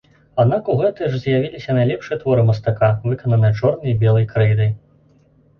Аднак 0.43 0.69
у 0.75 0.77
гэты 0.79 1.09
ж 1.15 1.19
з'явіліся 1.25 1.75
найлепшыя 1.79 2.17
творы 2.23 2.45
мастака, 2.49 2.89
выкананыя 3.07 3.55
чорнай 3.61 3.89
і 3.93 3.97
белай 4.05 4.25
крэйдай. 4.33 4.73